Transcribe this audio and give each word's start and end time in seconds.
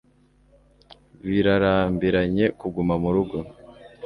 birarambiranye 1.25 2.45
kuguma 2.59 2.93
murugo 3.03 3.39